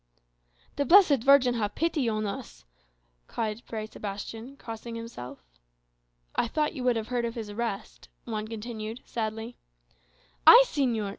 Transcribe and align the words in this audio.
"The 0.77 0.83
blessed 0.85 1.21
Virgin 1.23 1.53
have 1.53 1.75
pity 1.75 2.09
on 2.09 2.25
us!" 2.25 2.65
cried 3.27 3.61
Fray 3.61 3.85
Sebastian, 3.85 4.57
crossing 4.57 4.95
himself. 4.95 5.37
"I 6.35 6.47
thought 6.47 6.73
you 6.73 6.83
would 6.85 6.95
have 6.95 7.09
heard 7.09 7.23
of 7.23 7.35
his 7.35 7.51
arrest," 7.51 8.09
Juan 8.25 8.47
continued, 8.47 9.01
sadly. 9.05 9.57
"I, 10.47 10.63
señor! 10.65 11.09